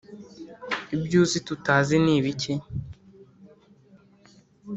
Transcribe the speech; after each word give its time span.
Ibyo 0.95 1.17
uzi 1.23 1.39
tutazi 1.47 1.95
ni 2.03 2.13
ibiki? 2.19 2.53